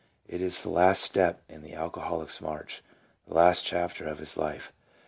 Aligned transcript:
It 0.27 0.41
is 0.41 0.63
the 0.63 0.69
last 0.69 1.03
step 1.03 1.43
in 1.47 1.61
the 1.61 1.75
alcoholic's 1.75 2.41
march, 2.41 2.81
the 3.27 3.35
last 3.35 3.63
chapter 3.65 4.07
of 4.07 4.17
his 4.17 4.35
life, 4.35 4.69
to 4.69 4.69
which 4.69 4.79
1 4.79 4.85
A. 4.85 4.97